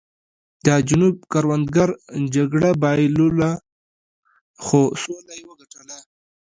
[0.65, 1.95] د جنوب کروندګرو
[2.35, 3.51] جګړه بایلوله
[4.65, 5.97] خو سوله یې وګټله.